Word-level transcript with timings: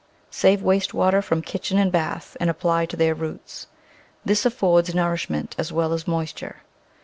Save 0.31 0.63
waste 0.63 0.95
water 0.95 1.21
from 1.21 1.43
kitchen 1.43 1.77
and 1.77 1.91
bath, 1.91 2.35
and 2.39 2.49
apply 2.49 2.87
to 2.87 2.97
their 2.97 3.13
roots. 3.13 3.67
This 4.25 4.47
affords 4.47 4.95
nourishment 4.95 5.53
as 5.59 5.71
well 5.71 5.93
as 5.93 6.07
moisture. 6.07 6.63